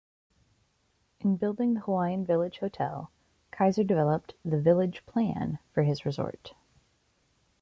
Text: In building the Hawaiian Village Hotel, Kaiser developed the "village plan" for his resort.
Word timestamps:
In 1.19 1.35
building 1.35 1.75
the 1.75 1.81
Hawaiian 1.81 2.25
Village 2.25 2.57
Hotel, 2.57 3.11
Kaiser 3.51 3.83
developed 3.83 4.33
the 4.43 4.59
"village 4.59 5.05
plan" 5.05 5.59
for 5.75 5.83
his 5.83 6.07
resort. 6.07 6.55